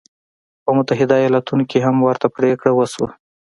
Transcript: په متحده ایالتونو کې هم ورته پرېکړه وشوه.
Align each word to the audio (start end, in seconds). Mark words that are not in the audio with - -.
په 0.63 0.69
متحده 0.77 1.15
ایالتونو 1.21 1.63
کې 1.69 1.77
هم 1.85 1.95
ورته 2.07 2.27
پرېکړه 2.35 2.71
وشوه. 2.73 3.09